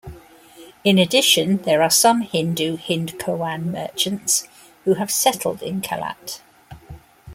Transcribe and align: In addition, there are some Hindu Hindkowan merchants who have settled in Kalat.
In 0.83 0.97
addition, 0.97 1.57
there 1.57 1.83
are 1.83 1.91
some 1.91 2.21
Hindu 2.21 2.77
Hindkowan 2.77 3.65
merchants 3.65 4.47
who 4.83 4.95
have 4.95 5.11
settled 5.11 5.61
in 5.61 5.79
Kalat. 5.79 6.39